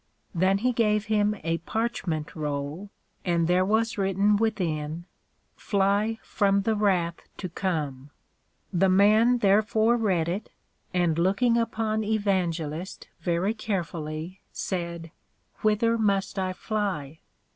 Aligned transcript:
Then 0.33 0.57
he 0.57 0.71
gave 0.71 1.05
him 1.05 1.35
a 1.43 1.59
Parchment 1.59 2.35
roll, 2.35 2.89
and 3.23 3.47
there 3.47 3.63
was 3.63 3.99
written 3.99 4.35
within, 4.35 5.05
Fly 5.55 6.17
from 6.23 6.63
the 6.63 6.75
wrath 6.75 7.19
to 7.37 7.47
come. 7.49 8.09
The 8.73 8.89
Man 8.89 9.37
therefore 9.37 9.97
read 9.97 10.27
it, 10.27 10.49
and 10.91 11.19
looking 11.19 11.55
upon 11.55 12.03
Evangelist 12.03 13.09
very 13.21 13.53
carefully, 13.53 14.41
said, 14.51 15.11
Whither 15.61 15.99
must 15.99 16.39
I 16.39 16.53
fly? 16.53 17.19